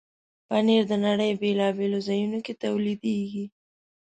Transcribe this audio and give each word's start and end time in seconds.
پنېر 0.47 0.83
د 0.91 0.93
نړۍ 1.05 1.31
بیلابیلو 1.41 1.99
ځایونو 2.07 2.39
کې 2.45 2.53
تولیدېږي. 2.63 3.45